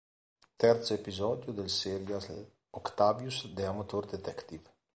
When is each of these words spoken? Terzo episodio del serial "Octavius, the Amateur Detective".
Terzo 0.57 0.95
episodio 0.95 1.53
del 1.53 1.69
serial 1.69 2.51
"Octavius, 2.71 3.51
the 3.53 3.63
Amateur 3.65 4.03
Detective". 4.07 4.63